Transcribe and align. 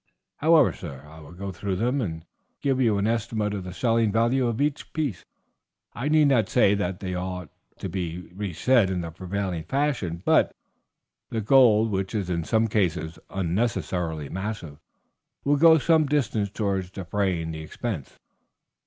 However, 0.37 0.73
sir, 0.73 1.05
I 1.07 1.19
will 1.19 1.33
go 1.33 1.51
through 1.51 1.75
them 1.75 2.01
and 2.01 2.25
give 2.59 2.81
you 2.81 2.97
an 2.97 3.05
estimate 3.05 3.53
of 3.53 3.63
the 3.63 3.71
selling 3.71 4.11
value 4.11 4.47
of 4.47 4.59
each 4.59 4.93
piece. 4.93 5.25
I 5.93 6.09
need 6.09 6.29
not 6.29 6.49
say 6.49 6.73
that 6.73 6.99
they 7.01 7.13
ought 7.13 7.49
all 7.49 7.53
to 7.77 7.87
be 7.87 8.21
reset 8.33 8.89
in 8.89 9.01
the 9.01 9.11
prevailing 9.11 9.61
fashion; 9.65 10.23
but 10.25 10.55
the 11.29 11.39
gold, 11.39 11.91
which 11.91 12.15
is 12.15 12.31
in 12.31 12.43
some 12.45 12.67
cases 12.67 13.19
unnecessarily 13.29 14.27
massive, 14.27 14.79
will 15.45 15.57
go 15.57 15.77
some 15.77 16.07
distance 16.07 16.49
towards 16.49 16.89
defraying 16.89 17.51
the 17.51 17.61
expense." 17.61 18.17